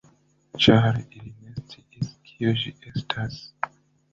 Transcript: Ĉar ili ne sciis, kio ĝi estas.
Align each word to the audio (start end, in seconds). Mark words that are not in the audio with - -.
Ĉar 0.65 0.97
ili 1.01 1.29
ne 1.43 1.53
sciis, 1.65 2.09
kio 2.31 2.55
ĝi 2.63 2.75
estas. 2.93 3.39